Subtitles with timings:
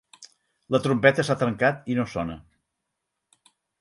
[0.75, 2.39] La trompeta s'ha trencat i no sona.